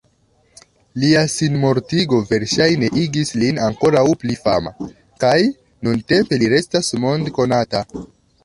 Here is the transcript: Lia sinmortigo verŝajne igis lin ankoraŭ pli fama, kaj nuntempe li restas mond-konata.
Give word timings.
Lia 1.01 1.19
sinmortigo 1.33 2.21
verŝajne 2.31 2.89
igis 3.01 3.33
lin 3.43 3.61
ankoraŭ 3.67 4.03
pli 4.23 4.39
fama, 4.47 4.75
kaj 5.25 5.37
nuntempe 5.89 6.45
li 6.45 6.53
restas 6.59 6.95
mond-konata. 7.05 7.85